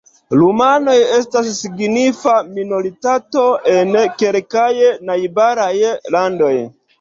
Rumanoj 0.43 0.93
estas 1.17 1.49
signifa 1.57 2.33
minoritato 2.55 3.45
en 3.75 3.93
kelkaj 4.23 4.67
najbaraj 5.11 5.71
landoj. 6.19 6.53